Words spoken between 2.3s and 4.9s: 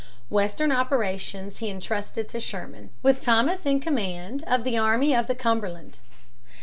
Sherman, with Thomas in command of the